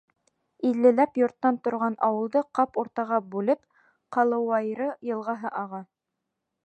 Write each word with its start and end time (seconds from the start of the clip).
Иллеләп 0.69 1.19
йорттан 1.21 1.59
торған 1.67 1.97
ауылды 2.07 2.43
ҡап 2.59 2.79
уртаға 2.85 3.19
бүлеп 3.35 3.61
Ҡалыуайры 4.17 4.89
йылғаһы 5.11 5.53
аға. 5.65 5.83